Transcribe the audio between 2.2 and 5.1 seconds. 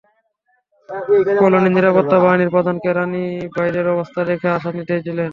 বাহিনীর প্রধানকে রানি বাইরের অবস্থা দেখে আসার নির্দেশ